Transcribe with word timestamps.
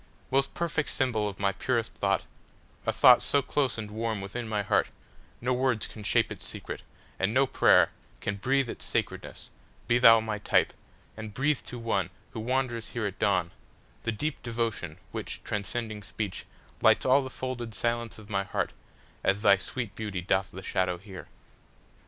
Most 0.31 0.55
perfect 0.55 0.89
symbol 0.89 1.29
of 1.29 1.39
my 1.39 1.51
purest 1.51 1.93
thought,—A 1.93 2.91
thought 2.91 3.21
so 3.21 3.43
close 3.43 3.77
and 3.77 3.91
warm 3.91 4.19
within 4.19 4.47
my 4.49 4.63
heartNo 4.63 5.55
words 5.55 5.85
can 5.85 6.01
shape 6.01 6.31
its 6.31 6.47
secret, 6.47 6.81
and 7.19 7.31
no 7.35 7.45
prayerCan 7.45 8.41
breathe 8.41 8.67
its 8.67 8.83
sacredness—be 8.83 9.99
thou 9.99 10.19
my 10.19 10.39
type, 10.39 10.73
And 11.15 11.35
breathe 11.35 11.61
to 11.67 11.77
one, 11.77 12.09
who 12.31 12.39
wanders 12.39 12.89
here 12.89 13.05
at 13.05 13.19
dawn, 13.19 13.51
The 14.01 14.11
deep 14.11 14.41
devotion, 14.41 14.97
which, 15.11 15.43
transcending 15.43 16.01
speech, 16.01 16.45
Lights 16.81 17.05
all 17.05 17.21
the 17.21 17.29
folded 17.29 17.75
silence 17.75 18.17
of 18.17 18.27
my 18.27 18.43
heartAs 18.43 19.41
thy 19.41 19.57
sweet 19.57 19.93
beauty 19.93 20.21
doth 20.23 20.49
the 20.49 20.63
shadow 20.63 20.97
here. 20.97 21.27